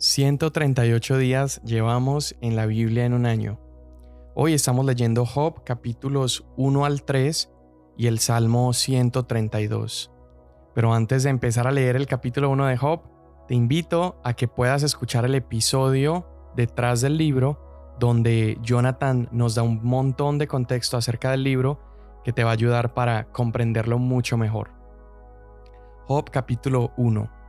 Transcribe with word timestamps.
138 0.00 1.18
días 1.18 1.60
llevamos 1.62 2.34
en 2.40 2.56
la 2.56 2.64
Biblia 2.64 3.04
en 3.04 3.12
un 3.12 3.26
año. 3.26 3.60
Hoy 4.34 4.54
estamos 4.54 4.86
leyendo 4.86 5.26
Job 5.26 5.62
capítulos 5.62 6.46
1 6.56 6.86
al 6.86 7.02
3 7.02 7.52
y 7.98 8.06
el 8.06 8.18
Salmo 8.18 8.72
132. 8.72 10.10
Pero 10.74 10.94
antes 10.94 11.24
de 11.24 11.28
empezar 11.28 11.66
a 11.66 11.70
leer 11.70 11.96
el 11.96 12.06
capítulo 12.06 12.48
1 12.48 12.68
de 12.68 12.78
Job, 12.78 13.02
te 13.46 13.54
invito 13.54 14.18
a 14.24 14.32
que 14.32 14.48
puedas 14.48 14.84
escuchar 14.84 15.26
el 15.26 15.34
episodio 15.34 16.26
detrás 16.56 17.02
del 17.02 17.18
libro 17.18 17.94
donde 18.00 18.56
Jonathan 18.62 19.28
nos 19.32 19.54
da 19.54 19.62
un 19.62 19.84
montón 19.84 20.38
de 20.38 20.48
contexto 20.48 20.96
acerca 20.96 21.30
del 21.30 21.44
libro 21.44 21.78
que 22.24 22.32
te 22.32 22.42
va 22.42 22.50
a 22.50 22.54
ayudar 22.54 22.94
para 22.94 23.30
comprenderlo 23.32 23.98
mucho 23.98 24.38
mejor. 24.38 24.70
Job 26.06 26.30
capítulo 26.30 26.94
1 26.96 27.39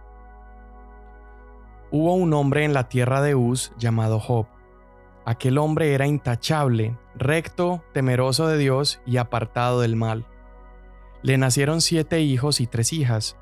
Hubo 1.93 2.13
un 2.13 2.33
hombre 2.33 2.63
en 2.63 2.73
la 2.73 2.87
tierra 2.87 3.21
de 3.21 3.35
Uz 3.35 3.73
llamado 3.77 4.17
Job. 4.17 4.45
Aquel 5.25 5.57
hombre 5.57 5.93
era 5.93 6.07
intachable, 6.07 6.97
recto, 7.16 7.83
temeroso 7.93 8.47
de 8.47 8.57
Dios 8.57 9.02
y 9.05 9.17
apartado 9.17 9.81
del 9.81 9.97
mal. 9.97 10.25
Le 11.21 11.38
nacieron 11.38 11.81
siete 11.81 12.21
hijos 12.21 12.61
y 12.61 12.67
tres 12.67 12.93
hijas. 12.93 13.38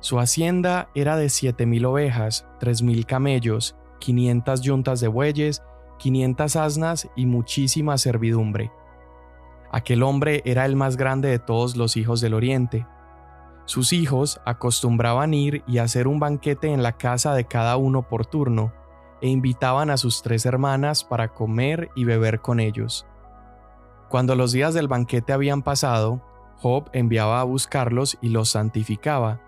Su 0.00 0.20
hacienda 0.20 0.90
era 0.94 1.16
de 1.16 1.30
siete 1.30 1.64
mil 1.64 1.86
ovejas, 1.86 2.46
tres 2.60 2.82
mil 2.82 3.06
camellos, 3.06 3.74
quinientas 4.00 4.60
yuntas 4.60 5.00
de 5.00 5.08
bueyes, 5.08 5.62
quinientas 5.98 6.56
asnas 6.56 7.08
y 7.16 7.24
muchísima 7.24 7.96
servidumbre. 7.96 8.70
Aquel 9.72 10.02
hombre 10.02 10.42
era 10.44 10.66
el 10.66 10.76
más 10.76 10.98
grande 10.98 11.30
de 11.30 11.38
todos 11.38 11.74
los 11.74 11.96
hijos 11.96 12.20
del 12.20 12.34
oriente 12.34 12.86
sus 13.66 13.92
hijos 13.92 14.40
acostumbraban 14.44 15.32
ir 15.32 15.62
y 15.66 15.78
hacer 15.78 16.06
un 16.06 16.20
banquete 16.20 16.72
en 16.72 16.82
la 16.82 16.92
casa 16.92 17.34
de 17.34 17.44
cada 17.44 17.76
uno 17.76 18.08
por 18.08 18.26
turno, 18.26 18.72
e 19.20 19.28
invitaban 19.28 19.88
a 19.90 19.96
sus 19.96 20.22
tres 20.22 20.44
hermanas 20.44 21.02
para 21.02 21.28
comer 21.28 21.90
y 21.94 22.04
beber 22.04 22.40
con 22.40 22.60
ellos. 22.60 23.06
Cuando 24.10 24.34
los 24.34 24.52
días 24.52 24.74
del 24.74 24.86
banquete 24.86 25.32
habían 25.32 25.62
pasado, 25.62 26.20
Job 26.60 26.90
enviaba 26.92 27.40
a 27.40 27.44
buscarlos 27.44 28.18
y 28.20 28.28
los 28.28 28.50
santificaba, 28.50 29.40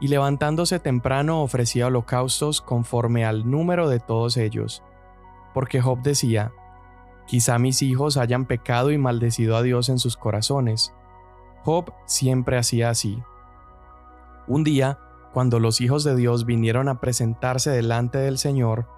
y 0.00 0.08
levantándose 0.08 0.78
temprano 0.78 1.42
ofrecía 1.42 1.86
holocaustos 1.86 2.60
conforme 2.60 3.24
al 3.24 3.50
número 3.50 3.88
de 3.88 4.00
todos 4.00 4.36
ellos. 4.36 4.82
Porque 5.54 5.80
Job 5.80 6.02
decía, 6.02 6.52
Quizá 7.26 7.58
mis 7.58 7.80
hijos 7.82 8.16
hayan 8.16 8.44
pecado 8.44 8.90
y 8.90 8.98
maldecido 8.98 9.56
a 9.56 9.62
Dios 9.62 9.88
en 9.88 9.98
sus 9.98 10.16
corazones. 10.16 10.92
Job 11.62 11.92
siempre 12.04 12.58
hacía 12.58 12.90
así. 12.90 13.22
Un 14.46 14.64
día, 14.64 14.98
cuando 15.32 15.58
los 15.58 15.80
hijos 15.80 16.04
de 16.04 16.14
Dios 16.16 16.44
vinieron 16.44 16.88
a 16.88 17.00
presentarse 17.00 17.70
delante 17.70 18.18
del 18.18 18.38
Señor, 18.38 18.88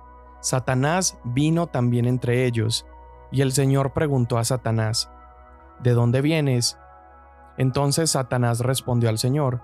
Satanás 0.40 1.18
vino 1.24 1.66
también 1.66 2.06
entre 2.06 2.46
ellos, 2.46 2.86
y 3.30 3.40
el 3.42 3.52
Señor 3.52 3.92
preguntó 3.92 4.38
a 4.38 4.44
Satanás, 4.44 5.10
¿De 5.82 5.92
dónde 5.92 6.20
vienes? 6.20 6.78
Entonces 7.58 8.10
Satanás 8.10 8.60
respondió 8.60 9.08
al 9.08 9.18
Señor, 9.18 9.62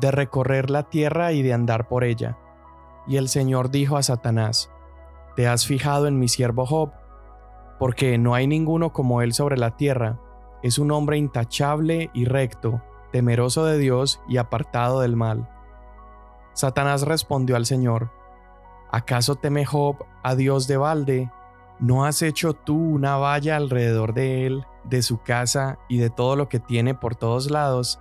de 0.00 0.10
recorrer 0.10 0.70
la 0.70 0.84
tierra 0.84 1.32
y 1.32 1.42
de 1.42 1.52
andar 1.52 1.88
por 1.88 2.04
ella. 2.04 2.38
Y 3.06 3.16
el 3.16 3.28
Señor 3.28 3.70
dijo 3.70 3.96
a 3.96 4.02
Satanás, 4.02 4.70
¿Te 5.36 5.46
has 5.46 5.66
fijado 5.66 6.06
en 6.06 6.18
mi 6.18 6.28
siervo 6.28 6.66
Job? 6.66 6.92
Porque 7.78 8.18
no 8.18 8.34
hay 8.34 8.46
ninguno 8.46 8.92
como 8.92 9.22
él 9.22 9.32
sobre 9.32 9.56
la 9.56 9.76
tierra, 9.76 10.18
es 10.62 10.78
un 10.78 10.90
hombre 10.90 11.16
intachable 11.16 12.10
y 12.12 12.24
recto, 12.24 12.82
temeroso 13.10 13.64
de 13.64 13.78
Dios 13.78 14.20
y 14.28 14.36
apartado 14.36 15.00
del 15.00 15.16
mal. 15.16 15.48
Satanás 16.52 17.02
respondió 17.02 17.56
al 17.56 17.66
Señor, 17.66 18.10
¿acaso 18.90 19.36
teme 19.36 19.64
Job 19.64 20.04
a 20.22 20.34
Dios 20.34 20.66
de 20.66 20.76
balde? 20.76 21.30
¿No 21.78 22.04
has 22.04 22.22
hecho 22.22 22.54
tú 22.54 22.76
una 22.76 23.16
valla 23.16 23.56
alrededor 23.56 24.12
de 24.12 24.46
él, 24.46 24.66
de 24.84 25.02
su 25.02 25.22
casa 25.22 25.78
y 25.88 25.98
de 25.98 26.10
todo 26.10 26.34
lo 26.34 26.48
que 26.48 26.58
tiene 26.58 26.94
por 26.94 27.14
todos 27.14 27.50
lados? 27.50 28.00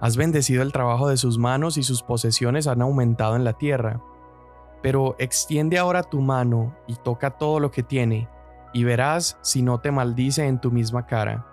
Has 0.00 0.16
bendecido 0.16 0.62
el 0.62 0.72
trabajo 0.72 1.08
de 1.08 1.16
sus 1.16 1.38
manos 1.38 1.78
y 1.78 1.82
sus 1.82 2.02
posesiones 2.02 2.66
han 2.66 2.82
aumentado 2.82 3.36
en 3.36 3.44
la 3.44 3.52
tierra. 3.52 4.00
Pero 4.82 5.14
extiende 5.18 5.78
ahora 5.78 6.02
tu 6.02 6.20
mano 6.20 6.74
y 6.86 6.96
toca 6.96 7.30
todo 7.30 7.60
lo 7.60 7.70
que 7.70 7.82
tiene, 7.82 8.28
y 8.74 8.84
verás 8.84 9.38
si 9.40 9.62
no 9.62 9.78
te 9.80 9.92
maldice 9.92 10.46
en 10.46 10.60
tu 10.60 10.70
misma 10.72 11.06
cara. 11.06 11.46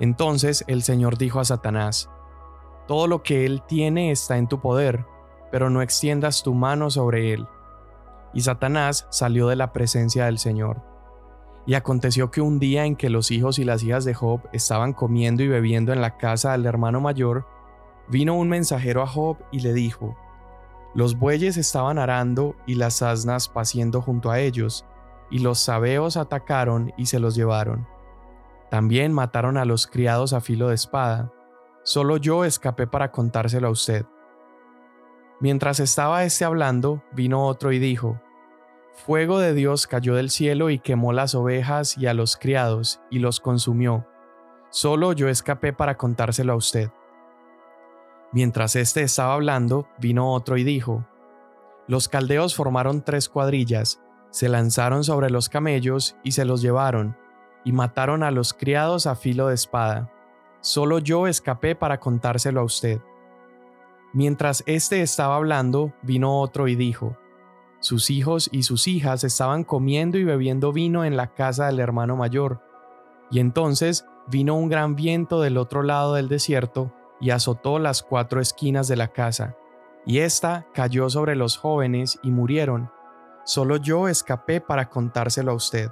Entonces 0.00 0.64
el 0.66 0.82
Señor 0.82 1.18
dijo 1.18 1.40
a 1.40 1.44
Satanás, 1.44 2.10
Todo 2.86 3.06
lo 3.06 3.22
que 3.22 3.46
Él 3.46 3.62
tiene 3.66 4.10
está 4.10 4.36
en 4.38 4.48
tu 4.48 4.60
poder, 4.60 5.06
pero 5.50 5.70
no 5.70 5.82
extiendas 5.82 6.42
tu 6.42 6.54
mano 6.54 6.90
sobre 6.90 7.32
Él. 7.32 7.46
Y 8.32 8.40
Satanás 8.40 9.06
salió 9.10 9.48
de 9.48 9.56
la 9.56 9.72
presencia 9.72 10.24
del 10.26 10.38
Señor. 10.38 10.82
Y 11.66 11.74
aconteció 11.74 12.30
que 12.30 12.40
un 12.40 12.58
día 12.58 12.84
en 12.84 12.96
que 12.96 13.08
los 13.08 13.30
hijos 13.30 13.58
y 13.58 13.64
las 13.64 13.82
hijas 13.82 14.04
de 14.04 14.12
Job 14.12 14.40
estaban 14.52 14.92
comiendo 14.92 15.42
y 15.42 15.48
bebiendo 15.48 15.92
en 15.92 16.00
la 16.00 16.18
casa 16.18 16.52
del 16.52 16.66
hermano 16.66 17.00
mayor, 17.00 17.46
vino 18.08 18.34
un 18.34 18.48
mensajero 18.48 19.02
a 19.02 19.06
Job 19.06 19.38
y 19.50 19.60
le 19.60 19.72
dijo, 19.72 20.16
Los 20.94 21.18
bueyes 21.18 21.56
estaban 21.56 21.98
arando 21.98 22.56
y 22.66 22.74
las 22.74 23.00
asnas 23.00 23.48
paciendo 23.48 24.02
junto 24.02 24.30
a 24.30 24.40
ellos, 24.40 24.84
y 25.30 25.38
los 25.38 25.58
sabeos 25.58 26.16
atacaron 26.16 26.92
y 26.98 27.06
se 27.06 27.18
los 27.18 27.34
llevaron. 27.34 27.86
También 28.74 29.12
mataron 29.12 29.56
a 29.56 29.64
los 29.64 29.86
criados 29.86 30.32
a 30.32 30.40
filo 30.40 30.66
de 30.66 30.74
espada. 30.74 31.32
Solo 31.84 32.16
yo 32.16 32.44
escapé 32.44 32.88
para 32.88 33.12
contárselo 33.12 33.68
a 33.68 33.70
usted. 33.70 34.04
Mientras 35.38 35.78
estaba 35.78 36.24
éste 36.24 36.44
hablando, 36.44 37.00
vino 37.12 37.46
otro 37.46 37.70
y 37.70 37.78
dijo, 37.78 38.20
Fuego 39.06 39.38
de 39.38 39.54
Dios 39.54 39.86
cayó 39.86 40.16
del 40.16 40.28
cielo 40.28 40.70
y 40.70 40.80
quemó 40.80 41.12
las 41.12 41.36
ovejas 41.36 41.96
y 41.96 42.08
a 42.08 42.14
los 42.14 42.36
criados, 42.36 43.00
y 43.12 43.20
los 43.20 43.38
consumió. 43.38 44.08
Solo 44.70 45.12
yo 45.12 45.28
escapé 45.28 45.72
para 45.72 45.96
contárselo 45.96 46.54
a 46.54 46.56
usted. 46.56 46.90
Mientras 48.32 48.74
éste 48.74 49.02
estaba 49.02 49.34
hablando, 49.34 49.86
vino 49.98 50.32
otro 50.32 50.56
y 50.56 50.64
dijo, 50.64 51.06
Los 51.86 52.08
caldeos 52.08 52.56
formaron 52.56 53.04
tres 53.04 53.28
cuadrillas, 53.28 54.02
se 54.30 54.48
lanzaron 54.48 55.04
sobre 55.04 55.30
los 55.30 55.48
camellos 55.48 56.16
y 56.24 56.32
se 56.32 56.44
los 56.44 56.60
llevaron, 56.60 57.16
y 57.64 57.72
mataron 57.72 58.22
a 58.22 58.30
los 58.30 58.52
criados 58.52 59.06
a 59.06 59.14
filo 59.14 59.48
de 59.48 59.54
espada. 59.54 60.10
Solo 60.60 60.98
yo 60.98 61.26
escapé 61.26 61.74
para 61.74 62.00
contárselo 62.00 62.60
a 62.60 62.64
usted. 62.64 63.00
Mientras 64.12 64.62
éste 64.66 65.02
estaba 65.02 65.36
hablando, 65.36 65.92
vino 66.02 66.40
otro 66.40 66.68
y 66.68 66.76
dijo, 66.76 67.16
Sus 67.80 68.10
hijos 68.10 68.48
y 68.52 68.62
sus 68.62 68.86
hijas 68.86 69.24
estaban 69.24 69.64
comiendo 69.64 70.18
y 70.18 70.24
bebiendo 70.24 70.72
vino 70.72 71.04
en 71.04 71.16
la 71.16 71.34
casa 71.34 71.66
del 71.66 71.80
hermano 71.80 72.16
mayor. 72.16 72.62
Y 73.30 73.40
entonces 73.40 74.06
vino 74.28 74.54
un 74.54 74.68
gran 74.68 74.94
viento 74.94 75.40
del 75.40 75.56
otro 75.56 75.82
lado 75.82 76.14
del 76.14 76.28
desierto 76.28 76.92
y 77.20 77.30
azotó 77.30 77.78
las 77.78 78.02
cuatro 78.02 78.40
esquinas 78.40 78.88
de 78.88 78.96
la 78.96 79.08
casa, 79.08 79.56
y 80.06 80.18
ésta 80.18 80.66
cayó 80.74 81.08
sobre 81.10 81.36
los 81.36 81.56
jóvenes 81.56 82.18
y 82.22 82.30
murieron. 82.30 82.90
Solo 83.44 83.76
yo 83.76 84.08
escapé 84.08 84.60
para 84.60 84.88
contárselo 84.88 85.52
a 85.52 85.54
usted. 85.54 85.90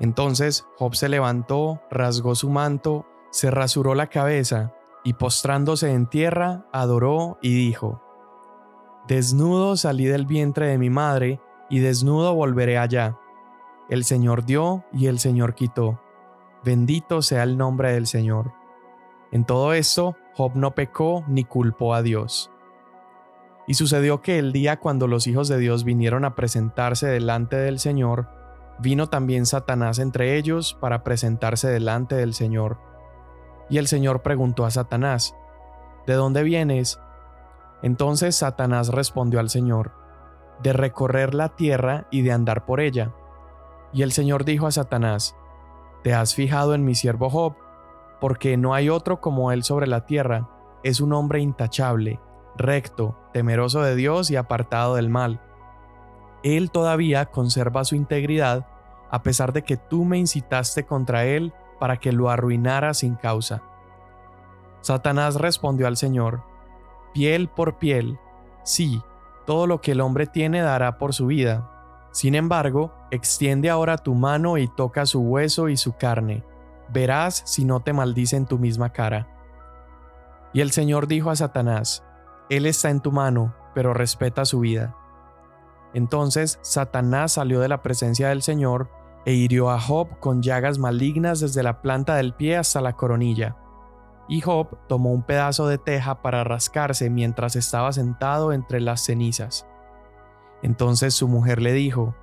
Entonces 0.00 0.66
Job 0.78 0.96
se 0.96 1.08
levantó, 1.08 1.80
rasgó 1.90 2.34
su 2.34 2.50
manto, 2.50 3.06
se 3.30 3.50
rasuró 3.50 3.94
la 3.94 4.08
cabeza, 4.08 4.74
y 5.04 5.12
postrándose 5.14 5.92
en 5.92 6.06
tierra, 6.06 6.66
adoró 6.72 7.38
y 7.40 7.54
dijo, 7.54 8.02
Desnudo 9.06 9.76
salí 9.76 10.06
del 10.06 10.26
vientre 10.26 10.66
de 10.66 10.78
mi 10.78 10.90
madre, 10.90 11.40
y 11.68 11.78
desnudo 11.78 12.34
volveré 12.34 12.78
allá. 12.78 13.18
El 13.88 14.04
Señor 14.04 14.44
dio 14.44 14.84
y 14.92 15.06
el 15.06 15.18
Señor 15.18 15.54
quitó. 15.54 16.00
Bendito 16.64 17.22
sea 17.22 17.42
el 17.42 17.56
nombre 17.56 17.92
del 17.92 18.06
Señor. 18.06 18.52
En 19.32 19.44
todo 19.44 19.72
esto, 19.72 20.16
Job 20.34 20.52
no 20.54 20.74
pecó 20.74 21.24
ni 21.28 21.44
culpó 21.44 21.94
a 21.94 22.02
Dios. 22.02 22.50
Y 23.66 23.74
sucedió 23.74 24.20
que 24.20 24.38
el 24.38 24.52
día 24.52 24.78
cuando 24.78 25.06
los 25.06 25.26
hijos 25.26 25.48
de 25.48 25.58
Dios 25.58 25.84
vinieron 25.84 26.24
a 26.24 26.34
presentarse 26.34 27.06
delante 27.06 27.56
del 27.56 27.78
Señor, 27.78 28.28
vino 28.80 29.08
también 29.08 29.46
Satanás 29.46 29.98
entre 29.98 30.36
ellos 30.36 30.76
para 30.80 31.04
presentarse 31.04 31.68
delante 31.68 32.14
del 32.14 32.34
Señor. 32.34 32.78
Y 33.68 33.78
el 33.78 33.86
Señor 33.86 34.22
preguntó 34.22 34.64
a 34.64 34.70
Satanás, 34.70 35.34
¿De 36.06 36.14
dónde 36.14 36.42
vienes? 36.42 36.98
Entonces 37.82 38.36
Satanás 38.36 38.88
respondió 38.88 39.38
al 39.38 39.50
Señor, 39.50 39.92
de 40.62 40.72
recorrer 40.72 41.34
la 41.34 41.50
tierra 41.50 42.06
y 42.10 42.22
de 42.22 42.32
andar 42.32 42.64
por 42.64 42.80
ella. 42.80 43.14
Y 43.92 44.02
el 44.02 44.12
Señor 44.12 44.44
dijo 44.44 44.66
a 44.66 44.72
Satanás, 44.72 45.36
¿Te 46.02 46.14
has 46.14 46.34
fijado 46.34 46.74
en 46.74 46.84
mi 46.84 46.94
siervo 46.94 47.28
Job? 47.28 47.54
Porque 48.20 48.56
no 48.56 48.74
hay 48.74 48.88
otro 48.88 49.20
como 49.20 49.52
él 49.52 49.62
sobre 49.62 49.86
la 49.86 50.06
tierra, 50.06 50.48
es 50.82 51.00
un 51.00 51.12
hombre 51.12 51.40
intachable, 51.40 52.18
recto, 52.56 53.16
temeroso 53.32 53.82
de 53.82 53.94
Dios 53.94 54.30
y 54.30 54.36
apartado 54.36 54.94
del 54.94 55.10
mal 55.10 55.40
él 56.42 56.70
todavía 56.70 57.26
conserva 57.26 57.84
su 57.84 57.94
integridad 57.94 58.66
a 59.10 59.22
pesar 59.22 59.52
de 59.52 59.62
que 59.62 59.76
tú 59.76 60.04
me 60.04 60.18
incitaste 60.18 60.84
contra 60.84 61.24
él 61.24 61.52
para 61.78 61.96
que 61.96 62.12
lo 62.12 62.30
arruinara 62.30 62.94
sin 62.94 63.16
causa. 63.16 63.62
Satanás 64.80 65.34
respondió 65.34 65.86
al 65.86 65.96
Señor, 65.96 66.42
piel 67.12 67.48
por 67.48 67.78
piel, 67.78 68.18
sí, 68.62 69.02
todo 69.46 69.66
lo 69.66 69.80
que 69.80 69.92
el 69.92 70.00
hombre 70.00 70.26
tiene 70.26 70.62
dará 70.62 70.96
por 70.96 71.12
su 71.12 71.26
vida. 71.26 72.08
Sin 72.12 72.34
embargo, 72.34 72.92
extiende 73.10 73.70
ahora 73.70 73.98
tu 73.98 74.14
mano 74.14 74.58
y 74.58 74.68
toca 74.68 75.06
su 75.06 75.20
hueso 75.20 75.68
y 75.68 75.76
su 75.76 75.96
carne. 75.96 76.44
Verás 76.88 77.42
si 77.46 77.64
no 77.64 77.80
te 77.80 77.92
maldice 77.92 78.36
en 78.36 78.46
tu 78.46 78.58
misma 78.58 78.90
cara. 78.90 79.28
Y 80.52 80.60
el 80.60 80.72
Señor 80.72 81.06
dijo 81.06 81.30
a 81.30 81.36
Satanás, 81.36 82.04
Él 82.48 82.66
está 82.66 82.90
en 82.90 83.00
tu 83.00 83.12
mano, 83.12 83.54
pero 83.74 83.94
respeta 83.94 84.44
su 84.44 84.60
vida. 84.60 84.96
Entonces 85.94 86.58
Satanás 86.62 87.32
salió 87.32 87.60
de 87.60 87.68
la 87.68 87.82
presencia 87.82 88.28
del 88.28 88.42
Señor 88.42 88.90
e 89.24 89.32
hirió 89.32 89.70
a 89.70 89.80
Job 89.80 90.18
con 90.20 90.42
llagas 90.42 90.78
malignas 90.78 91.40
desde 91.40 91.62
la 91.62 91.82
planta 91.82 92.14
del 92.16 92.34
pie 92.34 92.56
hasta 92.56 92.80
la 92.80 92.94
coronilla. 92.94 93.56
Y 94.28 94.40
Job 94.40 94.78
tomó 94.86 95.10
un 95.12 95.22
pedazo 95.22 95.66
de 95.66 95.78
teja 95.78 96.22
para 96.22 96.44
rascarse 96.44 97.10
mientras 97.10 97.56
estaba 97.56 97.92
sentado 97.92 98.52
entre 98.52 98.80
las 98.80 99.02
cenizas. 99.04 99.66
Entonces 100.62 101.14
su 101.14 101.26
mujer 101.26 101.60
le 101.60 101.72
dijo, 101.72 102.14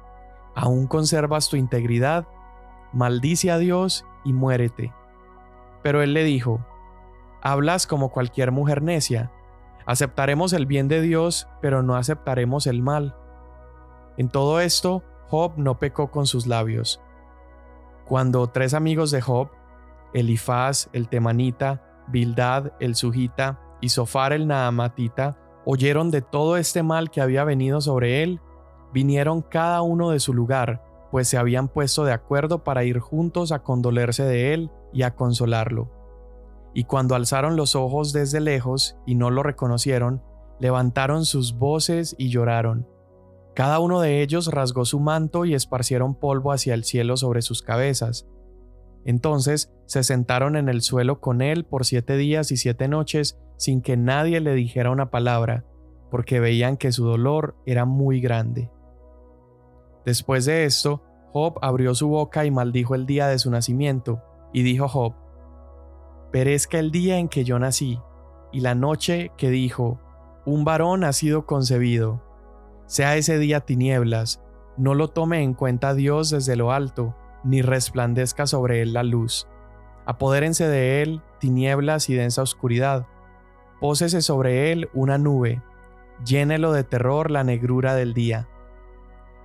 ¿Aún 0.56 0.88
conservas 0.88 1.50
tu 1.50 1.58
integridad? 1.58 2.28
Maldice 2.94 3.52
a 3.52 3.58
Dios 3.58 4.06
y 4.24 4.34
muérete. 4.34 4.94
Pero 5.84 6.02
él 6.02 6.14
le 6.14 6.24
dijo, 6.24 6.66
Hablas 7.42 7.86
como 7.86 8.10
cualquier 8.10 8.52
mujer 8.52 8.82
necia. 8.82 9.32
Aceptaremos 9.86 10.54
el 10.54 10.66
bien 10.66 10.88
de 10.88 11.02
Dios, 11.02 11.48
pero 11.62 11.84
no 11.84 11.96
aceptaremos 11.96 12.68
el 12.68 12.82
mal. 12.82 13.16
En 14.18 14.30
todo 14.30 14.60
esto, 14.60 15.04
Job 15.30 15.54
no 15.58 15.80
pecó 15.80 16.10
con 16.12 16.26
sus 16.26 16.48
labios. 16.48 17.02
Cuando 18.08 18.48
tres 18.48 18.74
amigos 18.74 19.12
de 19.12 19.22
Job, 19.22 19.50
Elifaz 20.14 20.90
el 20.94 21.10
temanita, 21.10 21.84
Bildad 22.08 22.72
el 22.80 22.96
sujita 22.96 23.60
y 23.82 23.90
Sofar 23.90 24.34
el 24.34 24.48
naamatita, 24.48 25.38
oyeron 25.66 26.10
de 26.10 26.22
todo 26.22 26.58
este 26.58 26.82
mal 26.82 27.12
que 27.12 27.22
había 27.22 27.44
venido 27.44 27.82
sobre 27.82 28.24
él, 28.24 28.40
vinieron 28.94 29.42
cada 29.42 29.82
uno 29.82 30.12
de 30.12 30.20
su 30.20 30.34
lugar, 30.34 30.84
pues 31.12 31.28
se 31.28 31.38
habían 31.38 31.68
puesto 31.68 32.06
de 32.06 32.14
acuerdo 32.14 32.64
para 32.64 32.86
ir 32.86 33.00
juntos 33.00 33.52
a 33.52 33.60
condolerse 33.60 34.24
de 34.24 34.54
él 34.54 34.72
y 34.94 35.04
a 35.04 35.16
consolarlo. 35.16 35.92
Y 36.74 36.86
cuando 36.86 37.16
alzaron 37.16 37.56
los 37.56 37.76
ojos 37.76 38.14
desde 38.14 38.40
lejos 38.40 38.98
y 39.06 39.16
no 39.16 39.30
lo 39.30 39.44
reconocieron, 39.44 40.24
levantaron 40.60 41.26
sus 41.26 41.58
voces 41.58 42.16
y 42.18 42.30
lloraron. 42.30 42.88
Cada 43.58 43.80
uno 43.80 44.02
de 44.02 44.22
ellos 44.22 44.54
rasgó 44.54 44.86
su 44.86 45.00
manto 45.00 45.44
y 45.44 45.56
esparcieron 45.56 46.14
polvo 46.14 46.52
hacia 46.52 46.76
el 46.76 46.84
cielo 46.84 47.18
sobre 47.18 47.42
sus 47.42 47.64
cabezas. 47.64 48.28
Entonces 49.04 49.74
se 49.88 50.04
sentaron 50.04 50.56
en 50.56 50.70
el 50.70 50.84
suelo 50.84 51.20
con 51.20 51.42
él 51.42 51.66
por 51.66 51.84
siete 51.84 52.18
días 52.18 52.52
y 52.52 52.58
siete 52.58 52.88
noches 52.88 53.40
sin 53.58 53.82
que 53.82 53.98
nadie 53.98 54.42
le 54.42 54.54
dijera 54.54 54.92
una 54.92 55.10
palabra, 55.10 55.66
porque 56.12 56.40
veían 56.40 56.78
que 56.78 56.92
su 56.92 57.04
dolor 57.06 57.56
era 57.66 57.86
muy 57.86 58.22
grande. 58.22 58.70
Después 60.06 60.46
de 60.46 60.66
esto, 60.66 61.02
Job 61.34 61.58
abrió 61.64 61.96
su 61.96 62.10
boca 62.10 62.46
y 62.46 62.52
maldijo 62.52 62.94
el 62.94 63.08
día 63.08 63.28
de 63.28 63.40
su 63.40 63.50
nacimiento, 63.50 64.22
y 64.54 64.62
dijo 64.62 64.88
Job, 64.88 65.16
Perezca 66.32 66.78
el 66.78 66.92
día 66.92 67.18
en 67.18 67.28
que 67.28 67.44
yo 67.44 67.58
nací, 67.58 68.00
y 68.52 68.60
la 68.60 68.76
noche 68.76 69.32
que 69.36 69.50
dijo, 69.50 70.00
un 70.46 70.64
varón 70.64 71.04
ha 71.04 71.12
sido 71.12 71.48
concebido 71.48 72.27
sea 72.88 73.16
ese 73.16 73.38
día 73.38 73.60
tinieblas, 73.60 74.42
no 74.78 74.96
lo 74.96 75.10
tome 75.10 75.44
en 75.44 75.54
cuenta 75.54 75.94
Dios 75.94 76.30
desde 76.30 76.56
lo 76.56 76.72
alto, 76.72 77.16
ni 77.44 77.62
resplandezca 77.62 78.48
sobre 78.48 78.82
él 78.82 78.94
la 78.94 79.04
luz. 79.04 79.48
Apodérense 80.06 80.68
de 80.68 81.02
él 81.02 81.22
tinieblas 81.40 82.10
y 82.10 82.16
densa 82.16 82.42
oscuridad. 82.42 83.06
Pósese 83.80 84.22
sobre 84.22 84.72
él 84.72 84.90
una 84.94 85.18
nube, 85.18 85.62
llénelo 86.26 86.72
de 86.72 86.84
terror 86.84 87.30
la 87.30 87.44
negrura 87.44 87.94
del 87.94 88.14
día. 88.14 88.48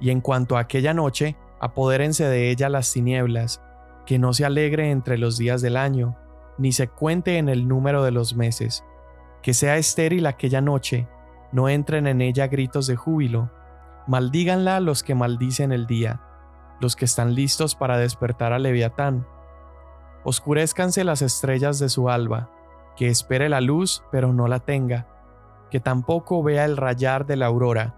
Y 0.01 0.11
en 0.11 0.21
cuanto 0.21 0.57
a 0.57 0.61
aquella 0.61 0.95
noche, 0.95 1.37
apodérense 1.61 2.25
de 2.25 2.51
ella 2.51 2.69
las 2.69 2.93
tinieblas, 2.93 3.63
que 4.07 4.19
no 4.19 4.33
se 4.33 4.45
alegre 4.45 4.91
entre 4.91 5.19
los 5.19 5.39
días 5.39 5.63
del 5.63 5.77
año, 5.77 6.17
ni 6.59 6.73
se 6.73 6.89
cuente 6.89 7.39
en 7.39 7.49
el 7.49 7.69
número 7.69 8.03
de 8.05 8.11
los 8.11 8.35
meses, 8.35 8.85
que 9.43 9.55
sea 9.55 9.77
estéril 9.77 10.27
aquella 10.27 10.61
noche, 10.61 11.09
no 11.53 11.69
entren 11.69 12.07
en 12.07 12.21
ella 12.21 12.49
gritos 12.49 12.87
de 12.87 12.97
júbilo. 12.97 13.51
Maldíganla 14.07 14.81
los 14.81 15.03
que 15.03 15.15
maldicen 15.15 15.71
el 15.71 15.87
día, 15.87 16.21
los 16.81 16.97
que 16.97 17.05
están 17.05 17.35
listos 17.35 17.75
para 17.75 17.99
despertar 17.99 18.53
a 18.53 18.59
Leviatán. 18.59 19.27
Oscurezcanse 20.25 21.05
las 21.05 21.23
estrellas 21.23 21.79
de 21.79 21.89
su 21.89 22.09
alba, 22.09 22.51
que 22.97 23.09
espere 23.09 23.49
la 23.49 23.61
luz 23.61 24.03
pero 24.11 24.33
no 24.33 24.49
la 24.49 24.61
tenga, 24.61 25.07
que 25.71 25.81
tampoco 25.81 26.43
vea 26.43 26.65
el 26.65 26.77
rayar 26.77 27.27
de 27.27 27.37
la 27.37 27.47
aurora, 27.47 27.95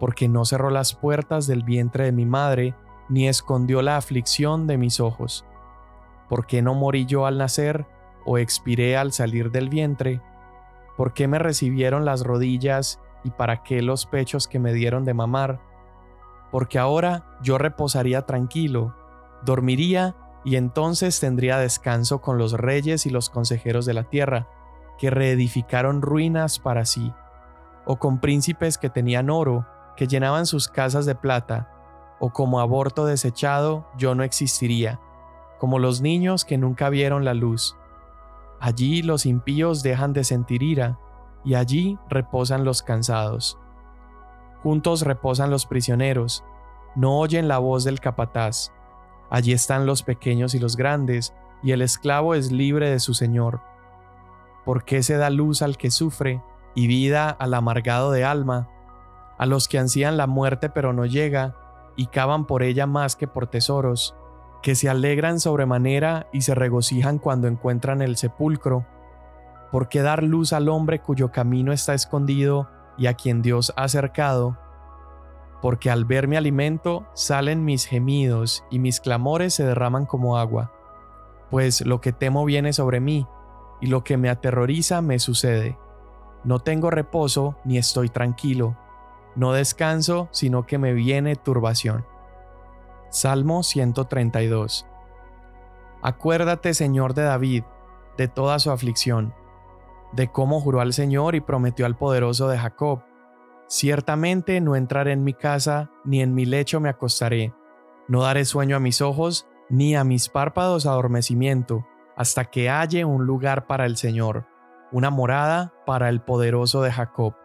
porque 0.00 0.28
no 0.28 0.44
cerró 0.44 0.70
las 0.70 0.94
puertas 0.94 1.46
del 1.46 1.62
vientre 1.62 2.04
de 2.04 2.12
mi 2.12 2.26
madre, 2.26 2.74
ni 3.08 3.28
escondió 3.28 3.82
la 3.82 3.96
aflicción 3.96 4.66
de 4.66 4.78
mis 4.78 5.00
ojos. 5.00 5.44
¿Por 6.28 6.46
qué 6.46 6.62
no 6.62 6.74
morí 6.74 7.06
yo 7.06 7.26
al 7.26 7.38
nacer, 7.38 7.86
o 8.24 8.38
expiré 8.38 8.96
al 8.96 9.12
salir 9.12 9.50
del 9.50 9.68
vientre? 9.68 10.20
¿Por 10.96 11.12
qué 11.12 11.26
me 11.26 11.38
recibieron 11.38 12.04
las 12.04 12.22
rodillas 12.22 13.00
y 13.24 13.30
para 13.30 13.62
qué 13.62 13.82
los 13.82 14.06
pechos 14.06 14.46
que 14.46 14.58
me 14.58 14.72
dieron 14.72 15.04
de 15.04 15.14
mamar? 15.14 15.60
Porque 16.52 16.78
ahora 16.78 17.38
yo 17.42 17.58
reposaría 17.58 18.22
tranquilo, 18.26 18.94
dormiría 19.44 20.14
y 20.44 20.56
entonces 20.56 21.18
tendría 21.18 21.58
descanso 21.58 22.20
con 22.20 22.38
los 22.38 22.52
reyes 22.52 23.06
y 23.06 23.10
los 23.10 23.30
consejeros 23.30 23.86
de 23.86 23.94
la 23.94 24.04
tierra, 24.04 24.48
que 24.98 25.10
reedificaron 25.10 26.02
ruinas 26.02 26.60
para 26.60 26.84
sí, 26.84 27.12
o 27.86 27.96
con 27.96 28.20
príncipes 28.20 28.78
que 28.78 28.90
tenían 28.90 29.30
oro, 29.30 29.66
que 29.96 30.06
llenaban 30.06 30.46
sus 30.46 30.68
casas 30.68 31.06
de 31.06 31.14
plata, 31.14 31.70
o 32.20 32.30
como 32.30 32.60
aborto 32.60 33.04
desechado 33.06 33.88
yo 33.96 34.14
no 34.14 34.22
existiría, 34.22 35.00
como 35.58 35.78
los 35.78 36.02
niños 36.02 36.44
que 36.44 36.58
nunca 36.58 36.88
vieron 36.88 37.24
la 37.24 37.34
luz 37.34 37.76
Allí 38.60 39.02
los 39.02 39.26
impíos 39.26 39.82
dejan 39.82 40.12
de 40.12 40.24
sentir 40.24 40.62
ira, 40.62 40.98
y 41.44 41.54
allí 41.54 41.98
reposan 42.08 42.64
los 42.64 42.82
cansados. 42.82 43.58
Juntos 44.62 45.02
reposan 45.02 45.50
los 45.50 45.66
prisioneros, 45.66 46.44
no 46.96 47.18
oyen 47.18 47.48
la 47.48 47.58
voz 47.58 47.84
del 47.84 48.00
capataz. 48.00 48.72
Allí 49.30 49.52
están 49.52 49.84
los 49.84 50.02
pequeños 50.02 50.54
y 50.54 50.58
los 50.58 50.76
grandes, 50.76 51.34
y 51.62 51.72
el 51.72 51.82
esclavo 51.82 52.34
es 52.34 52.50
libre 52.50 52.88
de 52.88 53.00
su 53.00 53.14
señor. 53.14 53.60
¿Por 54.64 54.84
qué 54.84 55.02
se 55.02 55.16
da 55.16 55.28
luz 55.28 55.60
al 55.60 55.76
que 55.76 55.90
sufre 55.90 56.42
y 56.74 56.86
vida 56.86 57.28
al 57.28 57.52
amargado 57.52 58.10
de 58.10 58.24
alma? 58.24 58.70
A 59.36 59.46
los 59.46 59.68
que 59.68 59.78
ansían 59.78 60.16
la 60.16 60.26
muerte 60.26 60.70
pero 60.70 60.92
no 60.92 61.04
llega, 61.04 61.56
y 61.96 62.06
cavan 62.06 62.46
por 62.46 62.62
ella 62.62 62.86
más 62.86 63.16
que 63.16 63.28
por 63.28 63.46
tesoros 63.46 64.16
que 64.64 64.74
se 64.74 64.88
alegran 64.88 65.40
sobremanera 65.40 66.26
y 66.32 66.40
se 66.40 66.54
regocijan 66.54 67.18
cuando 67.18 67.48
encuentran 67.48 68.00
el 68.00 68.16
sepulcro. 68.16 68.86
¿Por 69.70 69.90
qué 69.90 70.00
dar 70.00 70.22
luz 70.22 70.54
al 70.54 70.70
hombre 70.70 71.02
cuyo 71.02 71.30
camino 71.30 71.70
está 71.70 71.92
escondido 71.92 72.70
y 72.96 73.06
a 73.06 73.12
quien 73.12 73.42
Dios 73.42 73.74
ha 73.76 73.88
cercado? 73.88 74.56
Porque 75.60 75.90
al 75.90 76.06
ver 76.06 76.28
mi 76.28 76.36
alimento 76.36 77.06
salen 77.12 77.66
mis 77.66 77.84
gemidos 77.84 78.64
y 78.70 78.78
mis 78.78 79.00
clamores 79.00 79.52
se 79.52 79.66
derraman 79.66 80.06
como 80.06 80.38
agua. 80.38 80.72
Pues 81.50 81.84
lo 81.84 82.00
que 82.00 82.12
temo 82.14 82.46
viene 82.46 82.72
sobre 82.72 83.00
mí, 83.00 83.26
y 83.82 83.88
lo 83.88 84.02
que 84.02 84.16
me 84.16 84.30
aterroriza 84.30 85.02
me 85.02 85.18
sucede. 85.18 85.76
No 86.42 86.60
tengo 86.60 86.90
reposo 86.90 87.54
ni 87.66 87.76
estoy 87.76 88.08
tranquilo, 88.08 88.78
no 89.36 89.52
descanso, 89.52 90.30
sino 90.30 90.64
que 90.64 90.78
me 90.78 90.94
viene 90.94 91.36
turbación. 91.36 92.06
Salmo 93.14 93.62
132. 93.62 94.88
Acuérdate, 96.02 96.74
Señor 96.74 97.14
de 97.14 97.22
David, 97.22 97.62
de 98.16 98.26
toda 98.26 98.58
su 98.58 98.72
aflicción, 98.72 99.32
de 100.10 100.32
cómo 100.32 100.60
juró 100.60 100.80
al 100.80 100.92
Señor 100.92 101.36
y 101.36 101.40
prometió 101.40 101.86
al 101.86 101.96
poderoso 101.96 102.48
de 102.48 102.58
Jacob. 102.58 103.04
Ciertamente 103.68 104.60
no 104.60 104.74
entraré 104.74 105.12
en 105.12 105.22
mi 105.22 105.32
casa, 105.32 105.92
ni 106.04 106.22
en 106.22 106.34
mi 106.34 106.44
lecho 106.44 106.80
me 106.80 106.88
acostaré. 106.88 107.54
No 108.08 108.22
daré 108.22 108.44
sueño 108.44 108.74
a 108.74 108.80
mis 108.80 109.00
ojos, 109.00 109.46
ni 109.68 109.94
a 109.94 110.02
mis 110.02 110.28
párpados 110.28 110.84
adormecimiento, 110.84 111.86
hasta 112.16 112.46
que 112.46 112.68
halle 112.68 113.04
un 113.04 113.26
lugar 113.26 113.68
para 113.68 113.86
el 113.86 113.96
Señor, 113.96 114.44
una 114.90 115.10
morada 115.10 115.72
para 115.86 116.08
el 116.08 116.20
poderoso 116.20 116.82
de 116.82 116.90
Jacob. 116.90 117.36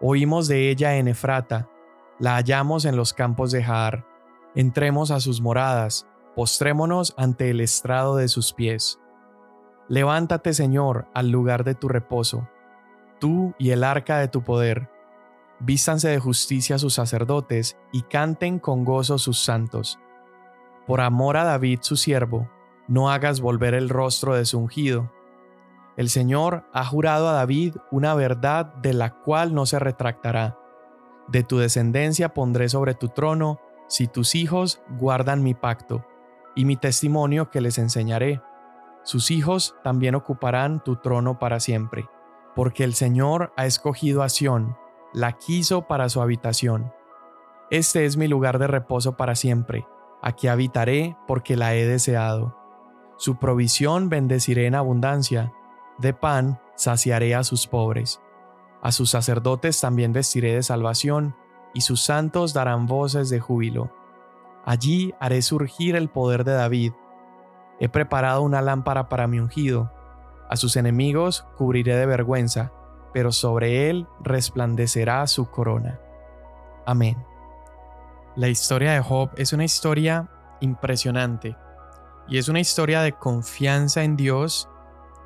Oímos 0.00 0.46
de 0.46 0.70
ella 0.70 0.94
en 0.94 1.08
Efrata, 1.08 1.68
la 2.20 2.36
hallamos 2.36 2.84
en 2.84 2.94
los 2.94 3.12
campos 3.12 3.50
de 3.50 3.64
Jaar. 3.64 4.09
Entremos 4.54 5.10
a 5.10 5.20
sus 5.20 5.40
moradas, 5.40 6.06
postrémonos 6.34 7.14
ante 7.16 7.50
el 7.50 7.60
estrado 7.60 8.16
de 8.16 8.28
sus 8.28 8.52
pies. 8.52 8.98
Levántate, 9.88 10.54
Señor, 10.54 11.08
al 11.14 11.30
lugar 11.30 11.64
de 11.64 11.74
tu 11.74 11.88
reposo, 11.88 12.48
tú 13.18 13.54
y 13.58 13.70
el 13.70 13.84
arca 13.84 14.18
de 14.18 14.28
tu 14.28 14.42
poder. 14.42 14.90
Vístanse 15.60 16.08
de 16.08 16.18
justicia 16.18 16.78
sus 16.78 16.94
sacerdotes 16.94 17.76
y 17.92 18.02
canten 18.02 18.58
con 18.58 18.84
gozo 18.84 19.18
sus 19.18 19.40
santos. 19.44 19.98
Por 20.86 21.00
amor 21.00 21.36
a 21.36 21.44
David 21.44 21.80
su 21.82 21.96
siervo, 21.96 22.48
no 22.88 23.10
hagas 23.10 23.40
volver 23.40 23.74
el 23.74 23.88
rostro 23.88 24.34
de 24.34 24.44
su 24.44 24.58
ungido. 24.58 25.12
El 25.96 26.08
Señor 26.08 26.64
ha 26.72 26.84
jurado 26.84 27.28
a 27.28 27.32
David 27.32 27.76
una 27.90 28.14
verdad 28.14 28.74
de 28.76 28.94
la 28.94 29.10
cual 29.10 29.54
no 29.54 29.66
se 29.66 29.78
retractará 29.78 30.58
De 31.28 31.42
tu 31.42 31.58
descendencia 31.58 32.32
pondré 32.32 32.68
sobre 32.68 32.94
tu 32.94 33.08
trono, 33.08 33.60
si 33.90 34.06
tus 34.06 34.36
hijos 34.36 34.80
guardan 34.88 35.42
mi 35.42 35.52
pacto 35.52 36.06
y 36.54 36.64
mi 36.64 36.76
testimonio 36.76 37.50
que 37.50 37.60
les 37.60 37.76
enseñaré. 37.76 38.40
Sus 39.02 39.32
hijos 39.32 39.74
también 39.82 40.14
ocuparán 40.14 40.82
tu 40.84 40.96
trono 40.96 41.40
para 41.40 41.58
siempre, 41.58 42.08
porque 42.54 42.84
el 42.84 42.94
Señor 42.94 43.52
ha 43.56 43.66
escogido 43.66 44.22
a 44.22 44.28
Sión, 44.28 44.76
la 45.12 45.32
quiso 45.32 45.88
para 45.88 46.08
su 46.08 46.22
habitación. 46.22 46.92
Este 47.70 48.04
es 48.04 48.16
mi 48.16 48.28
lugar 48.28 48.60
de 48.60 48.68
reposo 48.68 49.16
para 49.16 49.34
siempre, 49.34 49.86
aquí 50.22 50.46
habitaré 50.46 51.16
porque 51.26 51.56
la 51.56 51.74
he 51.74 51.84
deseado. 51.84 52.56
Su 53.16 53.38
provisión 53.38 54.08
bendeciré 54.08 54.66
en 54.66 54.76
abundancia, 54.76 55.52
de 55.98 56.14
pan 56.14 56.60
saciaré 56.76 57.34
a 57.34 57.42
sus 57.42 57.66
pobres. 57.66 58.20
A 58.82 58.92
sus 58.92 59.10
sacerdotes 59.10 59.80
también 59.80 60.12
vestiré 60.12 60.54
de 60.54 60.62
salvación, 60.62 61.34
y 61.74 61.82
sus 61.82 62.00
santos 62.02 62.52
darán 62.52 62.86
voces 62.86 63.30
de 63.30 63.40
júbilo. 63.40 63.90
Allí 64.64 65.14
haré 65.20 65.42
surgir 65.42 65.96
el 65.96 66.08
poder 66.08 66.44
de 66.44 66.52
David. 66.52 66.92
He 67.78 67.88
preparado 67.88 68.42
una 68.42 68.60
lámpara 68.60 69.08
para 69.08 69.26
mi 69.26 69.38
ungido. 69.38 69.92
A 70.48 70.56
sus 70.56 70.76
enemigos 70.76 71.46
cubriré 71.56 71.96
de 71.96 72.06
vergüenza, 72.06 72.72
pero 73.12 73.32
sobre 73.32 73.88
él 73.88 74.06
resplandecerá 74.20 75.26
su 75.26 75.50
corona. 75.50 76.00
Amén. 76.86 77.16
La 78.36 78.48
historia 78.48 78.92
de 78.92 79.00
Job 79.00 79.30
es 79.36 79.52
una 79.52 79.64
historia 79.64 80.28
impresionante 80.60 81.56
y 82.28 82.38
es 82.38 82.48
una 82.48 82.60
historia 82.60 83.02
de 83.02 83.12
confianza 83.12 84.04
en 84.04 84.16
Dios 84.16 84.68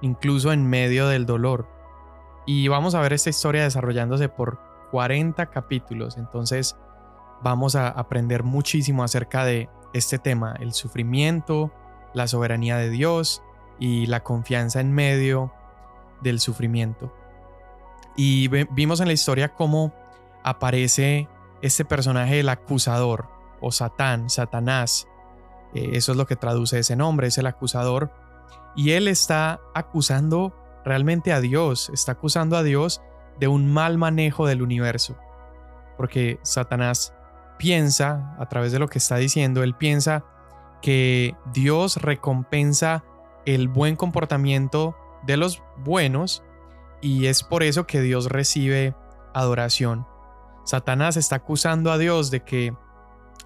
incluso 0.01 0.53
en 0.53 0.67
medio 0.69 1.09
del 1.09 1.27
dolor. 1.27 1.69
Y 2.47 2.69
vamos 2.69 2.95
a 2.95 3.01
ver 3.01 3.13
esta 3.13 3.31
historia 3.31 3.63
desarrollándose 3.63 4.29
por 4.29 4.61
40 4.95 5.47
capítulos, 5.47 6.17
entonces 6.19 6.77
vamos 7.43 7.75
a 7.75 7.89
aprender 7.89 8.45
muchísimo 8.45 9.03
acerca 9.03 9.45
de 9.45 9.69
este 9.93 10.21
tema, 10.21 10.55
el 10.61 10.73
sufrimiento, 10.73 11.73
la 12.13 12.29
soberanía 12.29 12.77
de 12.77 12.91
Dios 12.91 13.43
y 13.81 14.07
la 14.07 14.23
confianza 14.23 14.79
en 14.79 14.93
medio 14.93 15.53
del 16.23 16.39
sufrimiento. 16.39 17.13
Y 18.15 18.47
vimos 18.47 19.01
en 19.01 19.09
la 19.09 19.15
historia 19.15 19.49
cómo 19.49 19.93
aparece 20.45 21.29
este 21.61 21.85
personaje 21.85 22.39
el 22.39 22.49
acusador 22.49 23.29
o 23.61 23.73
Satán, 23.73 24.31
Satanás. 24.31 25.09
Eh, 25.75 25.91
eso 25.95 26.13
es 26.13 26.19
lo 26.19 26.27
que 26.29 26.37
traduce 26.37 26.79
ese 26.79 26.95
nombre, 26.95 27.27
es 27.27 27.39
el 27.39 27.49
acusador. 27.49 28.13
Y 28.77 28.93
él 28.93 29.09
está 29.09 29.59
acusando 29.75 30.55
realmente 30.85 31.33
a 31.33 31.41
Dios, 31.41 31.91
está 31.93 32.13
acusando 32.13 32.57
a 32.57 32.63
Dios 32.63 33.03
de 33.39 33.49
un 33.49 33.73
mal 33.73 33.99
manejo 33.99 34.47
del 34.47 34.63
universo. 34.63 35.17
Porque 35.97 36.39
Satanás 36.43 37.15
piensa, 37.59 38.35
a 38.39 38.49
través 38.49 38.73
de 38.73 38.79
lo 38.79 38.89
que 38.89 38.99
está 38.99 39.17
diciendo, 39.17 39.63
él 39.63 39.75
piensa 39.75 40.25
que 40.83 41.35
Dios 41.53 41.97
recompensa 41.97 43.05
el 43.47 43.69
buen 43.69 43.97
comportamiento 43.97 44.97
de 45.27 45.37
los 45.37 45.63
buenos 45.79 46.43
y 47.01 47.27
es 47.27 47.43
por 47.43 47.63
eso 47.63 47.87
que 47.87 48.01
Dios 48.01 48.27
recibe 48.27 48.95
adoración. 49.35 50.07
Satanás 50.65 51.17
está 51.17 51.37
acusando 51.37 51.93
a 51.93 51.99
Dios 51.99 52.31
de 52.31 52.41
que 52.41 52.75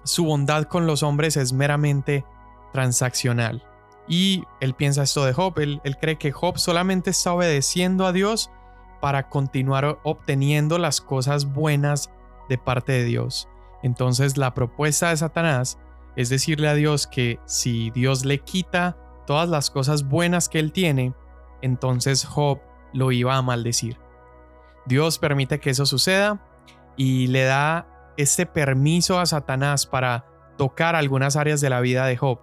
su 0.03 0.25
bondad 0.25 0.63
con 0.63 0.87
los 0.87 1.03
hombres 1.03 1.37
es 1.37 1.51
meramente 1.51 2.25
transaccional. 2.71 3.65
Y 4.07 4.43
él 4.59 4.73
piensa 4.73 5.03
esto 5.03 5.25
de 5.25 5.33
Job, 5.33 5.59
él, 5.59 5.81
cree 5.99 6.17
que 6.17 6.31
Job 6.31 6.57
solamente 6.57 7.09
está 7.11 7.33
obedeciendo 7.33 8.05
a 8.05 8.11
Dios 8.11 8.49
para 9.01 9.29
continuar 9.29 9.99
obteniendo 10.03 10.77
las 10.77 11.01
cosas 11.01 11.45
buenas 11.45 12.11
de 12.49 12.57
parte 12.57 12.91
de 12.91 13.03
Dios. 13.03 13.47
Entonces 13.83 14.37
la 14.37 14.53
propuesta 14.53 15.09
de 15.09 15.17
Satanás 15.17 15.79
es 16.15 16.29
decirle 16.29 16.67
a 16.67 16.73
Dios 16.73 17.07
que 17.07 17.39
si 17.45 17.91
Dios 17.91 18.25
le 18.25 18.39
quita 18.39 18.97
todas 19.25 19.47
las 19.47 19.69
cosas 19.69 20.07
buenas 20.07 20.49
que 20.49 20.59
él 20.59 20.71
tiene, 20.71 21.13
entonces 21.61 22.25
Job 22.25 22.59
lo 22.93 23.11
iba 23.11 23.35
a 23.35 23.41
maldecir. 23.41 23.97
Dios 24.85 25.19
permite 25.19 25.59
que 25.59 25.69
eso 25.69 25.85
suceda 25.85 26.41
y 26.97 27.27
le 27.27 27.43
da 27.43 27.87
este 28.17 28.45
permiso 28.45 29.19
a 29.19 29.25
Satanás 29.25 29.85
para 29.85 30.25
tocar 30.57 30.95
algunas 30.95 31.35
áreas 31.35 31.61
de 31.61 31.69
la 31.69 31.79
vida 31.79 32.05
de 32.05 32.17
Job. 32.17 32.39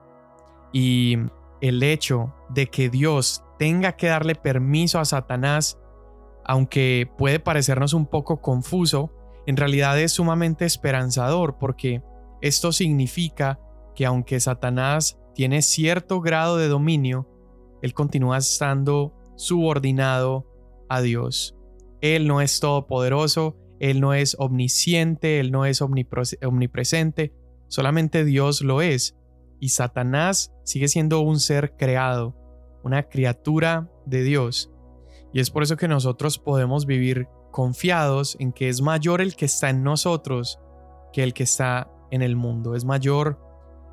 Y 0.72 1.18
el 1.60 1.82
hecho 1.82 2.32
de 2.48 2.68
que 2.68 2.88
Dios 2.88 3.42
tenga 3.58 3.92
que 3.92 4.06
darle 4.06 4.34
permiso 4.34 5.00
a 5.00 5.04
Satanás, 5.04 5.78
aunque 6.46 7.10
puede 7.18 7.40
parecernos 7.40 7.92
un 7.92 8.06
poco 8.06 8.40
confuso, 8.40 9.12
en 9.46 9.56
realidad 9.56 10.00
es 10.00 10.12
sumamente 10.12 10.64
esperanzador 10.64 11.58
porque 11.58 12.02
esto 12.40 12.72
significa 12.72 13.60
que 13.94 14.06
aunque 14.06 14.38
Satanás 14.40 15.18
tiene 15.34 15.62
cierto 15.62 16.20
grado 16.20 16.56
de 16.56 16.68
dominio, 16.68 17.28
él 17.82 17.94
continúa 17.94 18.38
estando 18.38 19.14
subordinado 19.36 20.46
a 20.88 21.00
Dios. 21.00 21.56
Él 22.00 22.26
no 22.26 22.40
es 22.40 22.60
todopoderoso, 22.60 23.56
Él 23.80 24.00
no 24.00 24.14
es 24.14 24.36
omnisciente, 24.38 25.40
Él 25.40 25.50
no 25.50 25.66
es 25.66 25.82
omnipresente, 25.82 27.32
solamente 27.68 28.24
Dios 28.24 28.62
lo 28.62 28.82
es. 28.82 29.16
Y 29.60 29.70
Satanás 29.70 30.52
sigue 30.64 30.88
siendo 30.88 31.20
un 31.20 31.40
ser 31.40 31.76
creado, 31.76 32.36
una 32.82 33.04
criatura 33.04 33.90
de 34.04 34.22
Dios. 34.22 34.70
Y 35.36 35.40
es 35.40 35.50
por 35.50 35.62
eso 35.62 35.76
que 35.76 35.86
nosotros 35.86 36.38
podemos 36.38 36.86
vivir 36.86 37.28
confiados 37.50 38.38
en 38.40 38.54
que 38.54 38.70
es 38.70 38.80
mayor 38.80 39.20
el 39.20 39.36
que 39.36 39.44
está 39.44 39.68
en 39.68 39.82
nosotros 39.82 40.58
que 41.12 41.22
el 41.22 41.34
que 41.34 41.42
está 41.42 41.90
en 42.10 42.22
el 42.22 42.36
mundo. 42.36 42.74
Es 42.74 42.86
mayor 42.86 43.38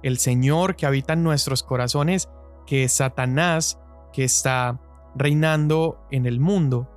el 0.03 0.19
Señor 0.19 0.77
que 0.77 0.85
habita 0.85 1.11
en 1.11 1.23
nuestros 1.23 1.61
corazones 1.61 2.29
que 2.65 2.87
Satanás 2.87 3.77
que 4.13 4.23
está 4.23 4.79
reinando 5.15 5.99
en 6.11 6.27
el 6.27 6.39
mundo, 6.39 6.89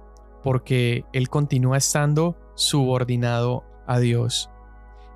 porque 0.45 1.05
Él 1.13 1.29
continúa 1.29 1.79
estando 1.79 2.37
subordinado 2.55 3.65
a 3.89 3.99
Dios. 3.99 4.49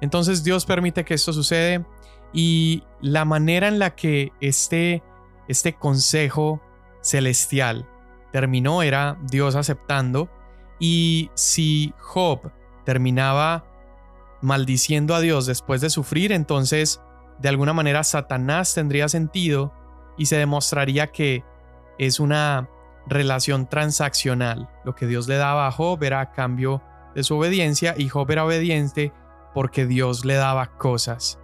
Entonces 0.01 0.43
Dios 0.43 0.67
permite 0.67 1.05
que 1.05 1.15
esto 1.15 1.33
sucede 1.33 1.87
y 2.33 2.83
la 3.01 3.25
manera 3.25 3.69
en 3.69 3.79
la 3.79 3.95
que 3.95 4.33
este, 4.41 5.05
este 5.47 5.75
consejo 5.75 6.61
celestial 7.01 7.87
terminó 8.33 8.83
era 8.83 9.19
Dios 9.31 9.57
aceptando 9.57 10.31
y 10.79 11.31
si 11.35 11.93
Job 11.99 12.51
terminaba 12.85 13.65
maldiciendo 14.41 15.15
a 15.15 15.21
Dios 15.21 15.47
después 15.47 15.81
de 15.81 15.91
sufrir, 15.91 16.33
entonces 16.33 17.01
de 17.39 17.49
alguna 17.49 17.73
manera 17.73 18.05
Satanás 18.05 18.75
tendría 18.75 19.09
sentido 19.09 19.73
y 20.17 20.27
se 20.27 20.37
demostraría 20.37 21.09
que 21.09 21.45
es 21.99 22.21
una 22.21 22.69
relación 23.07 23.69
transaccional. 23.69 24.69
Lo 24.85 24.95
que 24.95 25.07
Dios 25.07 25.29
le 25.29 25.37
daba 25.37 25.67
a 25.67 25.73
Job 25.73 26.03
era 26.03 26.21
a 26.21 26.33
cambio 26.33 26.83
de 27.15 27.23
su 27.23 27.37
obediencia 27.37 27.95
y 27.97 28.09
Job 28.09 28.31
era 28.31 28.45
obediente 28.45 29.13
porque 29.55 29.87
Dios 29.87 30.25
le 30.25 30.35
daba 30.35 30.79
cosas. 30.79 31.39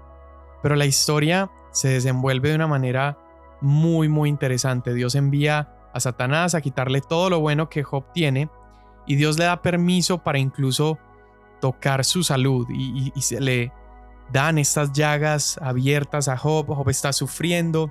Pero 0.62 0.76
la 0.76 0.86
historia 0.86 1.50
se 1.72 1.88
desenvuelve 1.88 2.50
de 2.50 2.54
una 2.54 2.66
manera 2.66 3.18
muy 3.60 4.08
muy 4.08 4.28
interesante. 4.28 4.94
Dios 4.94 5.14
envía 5.14 5.75
a 5.96 6.00
Satanás 6.00 6.54
a 6.54 6.60
quitarle 6.60 7.00
todo 7.00 7.30
lo 7.30 7.40
bueno 7.40 7.68
que 7.68 7.82
Job 7.82 8.04
tiene 8.12 8.50
y 9.06 9.16
Dios 9.16 9.38
le 9.38 9.44
da 9.44 9.62
permiso 9.62 10.18
para 10.18 10.38
incluso 10.38 10.98
tocar 11.60 12.04
su 12.04 12.22
salud 12.22 12.66
y, 12.70 13.12
se 13.20 13.40
le 13.40 13.72
dan 14.30 14.58
estas 14.58 14.92
llagas 14.92 15.58
abiertas 15.62 16.28
a 16.28 16.36
Job. 16.36 16.66
Job 16.66 16.88
está 16.90 17.12
sufriendo, 17.12 17.90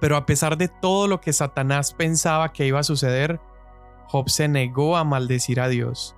pero 0.00 0.16
a 0.16 0.24
pesar 0.24 0.56
de 0.56 0.68
todo 0.68 1.08
lo 1.08 1.20
que 1.20 1.32
Satanás 1.32 1.94
pensaba 1.94 2.52
que 2.52 2.66
iba 2.66 2.78
a 2.78 2.84
suceder, 2.84 3.40
Job 4.08 4.28
se 4.28 4.46
negó 4.46 4.96
a 4.96 5.04
maldecir 5.04 5.60
a 5.60 5.68
Dios. 5.68 6.14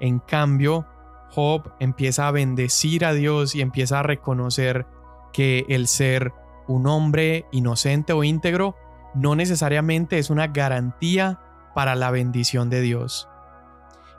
En 0.00 0.20
cambio, 0.20 0.86
Job 1.32 1.74
empieza 1.80 2.28
a 2.28 2.30
bendecir 2.30 3.04
a 3.04 3.12
Dios 3.12 3.54
y 3.54 3.60
empieza 3.60 4.00
a 4.00 4.04
reconocer 4.04 4.86
que 5.32 5.66
el 5.68 5.86
ser 5.86 6.32
un 6.66 6.86
hombre 6.86 7.46
inocente 7.52 8.12
o 8.14 8.24
íntegro 8.24 8.76
no 9.14 9.34
necesariamente 9.36 10.18
es 10.18 10.30
una 10.30 10.48
garantía 10.48 11.40
para 11.74 11.94
la 11.94 12.10
bendición 12.10 12.70
de 12.70 12.80
Dios. 12.80 13.28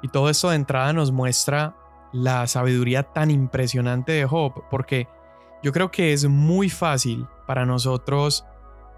Y 0.01 0.09
todo 0.09 0.29
esto 0.29 0.49
de 0.49 0.55
entrada 0.55 0.93
nos 0.93 1.11
muestra 1.11 1.75
la 2.11 2.47
sabiduría 2.47 3.03
tan 3.03 3.31
impresionante 3.31 4.11
de 4.13 4.25
Job, 4.25 4.63
porque 4.69 5.07
yo 5.63 5.71
creo 5.71 5.91
que 5.91 6.13
es 6.13 6.27
muy 6.27 6.69
fácil 6.69 7.27
para 7.47 7.65
nosotros 7.65 8.45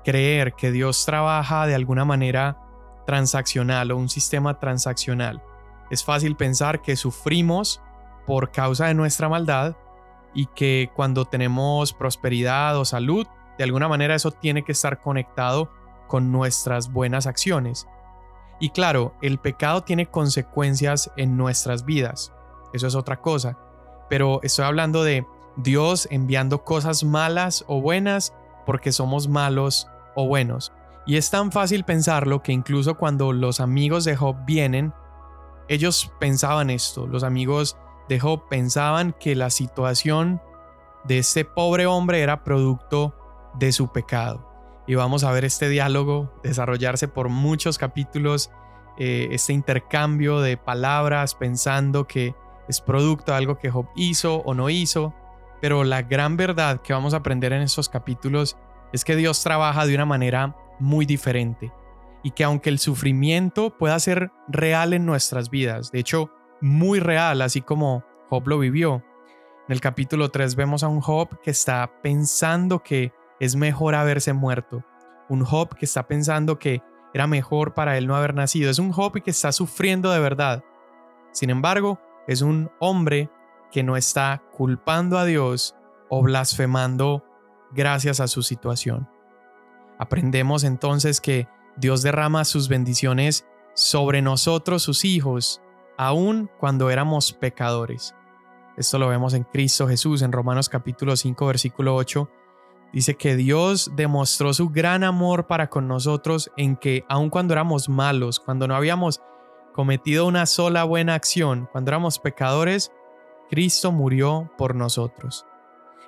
creer 0.03 0.53
que 0.53 0.71
Dios 0.71 1.05
trabaja 1.05 1.65
de 1.65 1.75
alguna 1.75 2.05
manera 2.05 2.57
transaccional 3.05 3.91
o 3.91 3.97
un 3.97 4.09
sistema 4.09 4.59
transaccional. 4.59 5.41
Es 5.89 6.03
fácil 6.03 6.35
pensar 6.35 6.81
que 6.81 6.95
sufrimos 6.95 7.81
por 8.25 8.51
causa 8.51 8.87
de 8.87 8.93
nuestra 8.93 9.29
maldad 9.29 9.75
y 10.33 10.45
que 10.47 10.91
cuando 10.93 11.25
tenemos 11.25 11.93
prosperidad 11.93 12.77
o 12.77 12.85
salud, 12.85 13.25
de 13.57 13.63
alguna 13.63 13.87
manera 13.87 14.13
eso 14.13 14.31
tiene 14.31 14.63
que 14.63 14.73
estar 14.73 15.01
conectado 15.01 15.71
con 16.07 16.31
nuestras 16.31 16.91
buenas 16.91 17.27
acciones. 17.27 17.87
Y 18.59 18.69
claro, 18.69 19.13
el 19.21 19.37
pecado 19.37 19.81
tiene 19.81 20.07
consecuencias 20.07 21.11
en 21.15 21.37
nuestras 21.37 21.85
vidas. 21.85 22.33
Eso 22.73 22.87
es 22.87 22.95
otra 22.95 23.21
cosa. 23.21 23.57
pero 24.09 24.39
estoy 24.41 24.63
hablando 24.63 25.03
de 25.03 25.25
Dios 25.57 26.07
enviando 26.11 26.63
cosas 26.63 27.03
malas 27.03 27.65
o 27.67 27.81
buenas 27.81 28.33
porque 28.65 28.91
somos 28.91 29.27
malos 29.27 29.87
o 30.15 30.27
buenos. 30.27 30.71
Y 31.05 31.17
es 31.17 31.29
tan 31.29 31.51
fácil 31.51 31.83
pensarlo 31.83 32.43
que 32.43 32.51
incluso 32.51 32.95
cuando 32.95 33.33
los 33.33 33.59
amigos 33.59 34.05
de 34.05 34.15
Job 34.15 34.35
vienen, 34.45 34.93
ellos 35.67 36.11
pensaban 36.19 36.69
esto, 36.69 37.07
los 37.07 37.23
amigos 37.23 37.77
de 38.07 38.19
Job 38.19 38.47
pensaban 38.49 39.13
que 39.19 39.35
la 39.35 39.49
situación 39.49 40.41
de 41.05 41.19
este 41.19 41.45
pobre 41.45 41.85
hombre 41.85 42.21
era 42.21 42.43
producto 42.43 43.15
de 43.57 43.71
su 43.71 43.87
pecado. 43.89 44.46
Y 44.87 44.95
vamos 44.95 45.25
a 45.25 45.31
ver 45.31 45.43
este 45.43 45.67
diálogo 45.67 46.33
desarrollarse 46.43 47.09
por 47.09 47.27
muchos 47.27 47.77
capítulos, 47.77 48.51
eh, 48.97 49.27
este 49.31 49.51
intercambio 49.53 50.39
de 50.39 50.55
palabras 50.55 51.35
pensando 51.35 52.07
que 52.07 52.33
es 52.69 52.81
producto 52.81 53.33
de 53.33 53.37
algo 53.37 53.57
que 53.57 53.69
Job 53.69 53.89
hizo 53.95 54.37
o 54.37 54.53
no 54.53 54.69
hizo. 54.69 55.13
Pero 55.59 55.83
la 55.83 56.03
gran 56.03 56.37
verdad 56.37 56.81
que 56.81 56.93
vamos 56.93 57.13
a 57.13 57.17
aprender 57.17 57.51
en 57.51 57.61
estos 57.61 57.89
capítulos 57.89 58.57
es 58.93 59.03
que 59.03 59.15
Dios 59.15 59.43
trabaja 59.43 59.85
de 59.85 59.95
una 59.95 60.05
manera 60.05 60.55
muy 60.79 61.05
diferente 61.05 61.73
y 62.23 62.31
que 62.31 62.43
aunque 62.43 62.69
el 62.69 62.79
sufrimiento 62.79 63.77
pueda 63.77 63.99
ser 63.99 64.31
real 64.47 64.93
en 64.93 65.05
nuestras 65.05 65.49
vidas, 65.49 65.91
de 65.91 65.99
hecho 65.99 66.31
muy 66.61 66.99
real, 66.99 67.41
así 67.41 67.61
como 67.61 68.03
Job 68.29 68.47
lo 68.47 68.59
vivió, 68.59 69.03
en 69.67 69.73
el 69.73 69.81
capítulo 69.81 70.29
3 70.29 70.55
vemos 70.55 70.83
a 70.83 70.87
un 70.87 71.01
Job 71.01 71.41
que 71.41 71.51
está 71.51 71.91
pensando 72.01 72.81
que 72.81 73.11
es 73.39 73.55
mejor 73.55 73.95
haberse 73.95 74.33
muerto, 74.33 74.83
un 75.29 75.43
Job 75.43 75.75
que 75.75 75.85
está 75.85 76.07
pensando 76.07 76.59
que 76.59 76.81
era 77.13 77.27
mejor 77.27 77.73
para 77.73 77.97
él 77.97 78.07
no 78.07 78.15
haber 78.15 78.33
nacido, 78.33 78.69
es 78.69 78.79
un 78.79 78.91
Job 78.91 79.21
que 79.21 79.31
está 79.31 79.51
sufriendo 79.51 80.11
de 80.11 80.19
verdad. 80.19 80.63
Sin 81.31 81.49
embargo, 81.49 81.99
es 82.27 82.41
un 82.41 82.69
hombre 82.79 83.29
que 83.71 83.83
no 83.83 83.97
está 83.97 84.43
culpando 84.51 85.17
a 85.17 85.25
Dios 85.25 85.75
o 86.09 86.21
blasfemando 86.21 87.23
gracias 87.71 88.19
a 88.19 88.27
su 88.27 88.43
situación. 88.43 89.09
Aprendemos 89.99 90.63
entonces 90.63 91.21
que 91.21 91.47
Dios 91.75 92.01
derrama 92.01 92.45
sus 92.45 92.69
bendiciones 92.69 93.45
sobre 93.73 94.21
nosotros, 94.21 94.83
sus 94.83 95.05
hijos, 95.05 95.61
aun 95.97 96.49
cuando 96.59 96.89
éramos 96.89 97.33
pecadores. 97.33 98.15
Esto 98.77 98.99
lo 98.99 99.07
vemos 99.07 99.33
en 99.33 99.43
Cristo 99.43 99.87
Jesús, 99.87 100.21
en 100.21 100.31
Romanos 100.31 100.69
capítulo 100.69 101.15
5, 101.15 101.45
versículo 101.47 101.95
8. 101.95 102.29
Dice 102.97 103.15
que 103.15 103.35
Dios 103.35 103.91
demostró 103.95 104.55
su 104.55 104.69
gran 104.69 105.03
amor 105.03 105.45
para 105.45 105.69
con 105.69 105.87
nosotros 105.87 106.51
en 106.57 106.75
que 106.75 107.05
aun 107.07 107.29
cuando 107.29 107.53
éramos 107.53 107.89
malos, 107.89 108.39
cuando 108.39 108.67
no 108.67 108.75
habíamos 108.75 109.21
cometido 109.71 110.25
una 110.25 110.47
sola 110.47 110.83
buena 110.83 111.13
acción, 111.13 111.69
cuando 111.71 111.91
éramos 111.91 112.17
pecadores, 112.17 112.91
Cristo 113.51 113.91
murió 113.91 114.51
por 114.57 114.73
nosotros. 114.73 115.45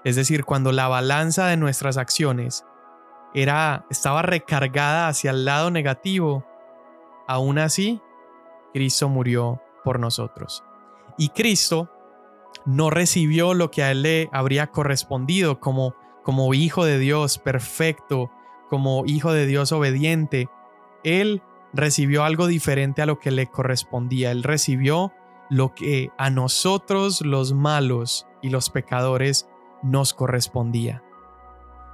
Es 0.04 0.16
decir, 0.16 0.46
cuando 0.46 0.72
la 0.72 0.88
balanza 0.88 1.46
de 1.46 1.58
nuestras 1.58 1.98
acciones 1.98 2.66
era, 3.36 3.86
estaba 3.92 4.24
recargada 4.24 5.10
hacia 5.10 5.30
el 5.30 5.46
lado 5.46 5.70
negativo, 5.70 6.44
aún 7.28 7.60
así, 7.60 8.02
Cristo 8.74 9.10
murió 9.10 9.62
por 9.84 10.00
nosotros. 10.00 10.64
Y 11.20 11.30
Cristo 11.30 11.88
no 12.66 12.90
recibió 12.90 13.54
lo 13.54 13.70
que 13.70 13.84
a 13.84 13.92
él 13.92 14.02
le 14.02 14.30
habría 14.32 14.72
correspondido 14.72 15.60
como, 15.60 15.94
como 16.30 16.54
hijo 16.54 16.86
de 16.86 17.00
Dios 17.00 17.40
perfecto, 17.40 18.30
como 18.70 19.04
hijo 19.08 19.34
de 19.34 19.48
Dios 19.48 19.72
obediente. 19.72 20.48
Él 21.04 21.42
recibió 21.74 22.24
algo 22.24 22.46
diferente 22.46 23.02
a 23.02 23.08
lo 23.08 23.18
que 23.18 23.32
le 23.32 23.48
correspondía. 23.48 24.30
Él 24.30 24.44
recibió 24.44 25.12
lo 25.50 25.74
que 25.74 26.12
a 26.20 26.30
nosotros 26.30 27.22
los 27.22 27.54
malos 27.54 28.28
y 28.44 28.50
los 28.52 28.70
pecadores 28.70 29.50
nos 29.82 30.14
correspondía. 30.14 31.02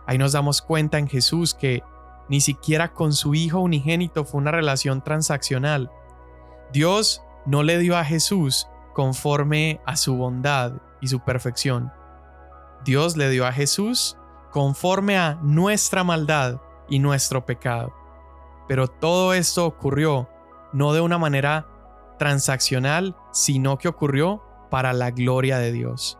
Ahí 0.06 0.18
nos 0.18 0.34
damos 0.34 0.62
cuenta 0.62 0.98
en 0.98 1.08
Jesús 1.08 1.54
que 1.54 1.82
ni 2.28 2.42
siquiera 2.42 2.92
con 2.92 3.14
su 3.14 3.36
Hijo 3.36 3.62
unigénito 3.62 4.26
fue 4.26 4.42
una 4.42 4.52
relación 4.52 5.02
transaccional. 5.02 5.90
Dios 6.74 7.22
no 7.46 7.64
le 7.64 7.78
dio 7.78 7.96
a 7.96 8.04
Jesús 8.04 8.68
conforme 8.94 9.80
a 9.86 9.96
su 9.96 10.18
bondad 10.18 10.74
y 11.00 11.08
su 11.08 11.22
perfección. 11.22 11.94
Dios 12.84 13.16
le 13.16 13.30
dio 13.30 13.48
a 13.48 13.54
Jesús 13.54 14.18
conforme 14.56 15.18
a 15.18 15.36
nuestra 15.42 16.06
maldad 16.06 16.62
y 16.88 17.00
nuestro 17.00 17.46
pecado. 17.46 17.94
Pero 18.70 18.88
todo 18.88 19.34
esto 19.34 19.66
ocurrió 19.66 20.30
no 20.72 20.94
de 20.94 21.02
una 21.02 21.18
manera 21.18 21.68
transaccional, 22.18 23.18
sino 23.34 23.78
que 23.78 23.90
ocurrió 23.90 24.42
para 24.72 24.94
la 24.94 25.12
gloria 25.12 25.58
de 25.58 25.74
Dios. 25.74 26.18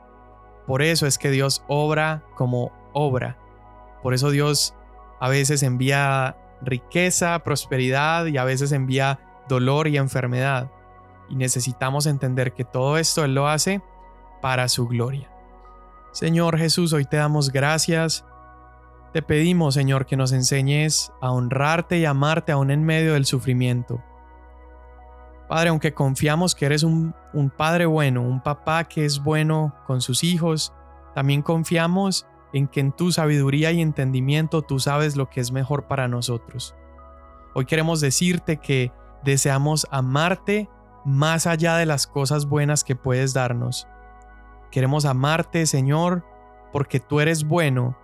Por 0.68 0.82
eso 0.82 1.08
es 1.08 1.18
que 1.18 1.32
Dios 1.32 1.64
obra 1.70 2.26
como 2.36 2.74
obra 2.92 3.38
por 4.06 4.14
eso 4.14 4.30
Dios 4.30 4.76
a 5.20 5.30
veces 5.30 5.64
envía 5.64 6.38
riqueza, 6.62 7.40
prosperidad 7.40 8.28
y 8.28 8.38
a 8.38 8.44
veces 8.44 8.72
envía 8.72 9.20
dolor 9.50 9.88
y 9.88 9.98
enfermedad. 9.98 10.70
Y 11.28 11.36
necesitamos 11.36 12.06
entender 12.06 12.54
que 12.54 12.66
todo 12.66 13.00
esto 13.00 13.26
Él 13.26 13.34
lo 13.34 13.48
hace 13.48 13.82
para 14.44 14.68
su 14.68 14.88
gloria. 14.88 15.35
Señor 16.16 16.58
Jesús, 16.58 16.94
hoy 16.94 17.04
te 17.04 17.18
damos 17.18 17.52
gracias. 17.52 18.24
Te 19.12 19.22
pedimos, 19.22 19.74
Señor, 19.74 20.06
que 20.06 20.16
nos 20.16 20.32
enseñes 20.32 21.12
a 21.20 21.30
honrarte 21.30 21.98
y 21.98 22.06
amarte 22.06 22.54
aún 22.54 22.72
en 22.72 22.86
medio 22.86 23.16
del 23.16 23.26
sufrimiento. 23.26 24.02
Padre, 25.50 25.72
aunque 25.72 25.94
confiamos 25.94 26.56
que 26.56 26.68
eres 26.68 26.84
un, 26.84 27.14
un 27.34 27.50
Padre 27.50 27.86
bueno, 27.86 28.22
un 28.22 28.42
papá 28.42 28.86
que 28.86 29.04
es 29.04 29.22
bueno 29.22 29.76
con 29.86 30.00
sus 30.00 30.24
hijos, 30.24 30.72
también 31.14 31.42
confiamos 31.42 32.26
en 32.54 32.70
que 32.70 32.80
en 32.80 32.94
tu 32.94 33.12
sabiduría 33.12 33.74
y 33.74 33.82
entendimiento 33.82 34.62
tú 34.62 34.80
sabes 34.80 35.18
lo 35.18 35.30
que 35.30 35.42
es 35.42 35.52
mejor 35.52 35.86
para 35.86 36.08
nosotros. 36.08 36.78
Hoy 37.56 37.66
queremos 37.66 38.00
decirte 38.00 38.56
que 38.56 38.94
deseamos 39.26 39.86
amarte 39.92 40.70
más 41.04 41.46
allá 41.46 41.76
de 41.76 41.86
las 41.86 42.08
cosas 42.08 42.46
buenas 42.46 42.86
que 42.86 42.96
puedes 42.96 43.34
darnos. 43.34 43.86
Queremos 44.72 45.06
amarte, 45.06 45.66
Señor, 45.66 46.24
porque 46.72 47.00
tú 47.00 47.20
eres 47.20 47.46
bueno, 47.46 47.98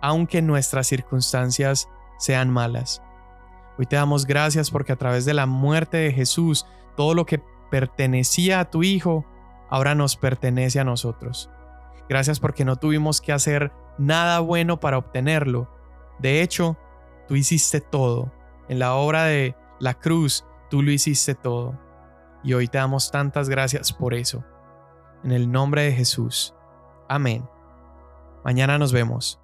aunque 0.00 0.42
nuestras 0.42 0.86
circunstancias 0.86 1.88
sean 2.18 2.50
malas. 2.50 3.02
Hoy 3.78 3.86
te 3.86 3.96
damos 3.96 4.26
gracias 4.26 4.70
porque 4.70 4.92
a 4.92 4.96
través 4.96 5.24
de 5.24 5.34
la 5.34 5.46
muerte 5.46 5.96
de 5.96 6.12
Jesús, 6.12 6.66
todo 6.96 7.14
lo 7.14 7.26
que 7.26 7.42
pertenecía 7.70 8.60
a 8.60 8.70
tu 8.70 8.82
Hijo, 8.84 9.24
ahora 9.68 9.94
nos 9.94 10.16
pertenece 10.16 10.78
a 10.78 10.84
nosotros. 10.84 11.50
Gracias 12.08 12.38
porque 12.38 12.64
no 12.64 12.76
tuvimos 12.76 13.20
que 13.20 13.32
hacer 13.32 13.72
nada 13.98 14.40
bueno 14.40 14.78
para 14.78 14.98
obtenerlo. 14.98 15.68
De 16.18 16.42
hecho, 16.42 16.76
tú 17.26 17.34
hiciste 17.34 17.80
todo. 17.80 18.32
En 18.68 18.78
la 18.78 18.94
obra 18.94 19.24
de 19.24 19.56
la 19.80 19.94
cruz, 19.94 20.44
tú 20.70 20.82
lo 20.82 20.92
hiciste 20.92 21.34
todo. 21.34 21.78
Y 22.44 22.52
hoy 22.52 22.68
te 22.68 22.78
damos 22.78 23.10
tantas 23.10 23.48
gracias 23.48 23.92
por 23.92 24.14
eso. 24.14 24.44
En 25.24 25.32
el 25.32 25.50
nombre 25.50 25.82
de 25.84 25.92
Jesús. 25.92 26.54
Amén. 27.08 27.48
Mañana 28.44 28.78
nos 28.78 28.92
vemos. 28.92 29.40